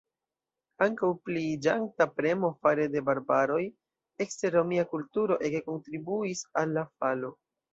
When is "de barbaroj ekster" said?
2.95-4.57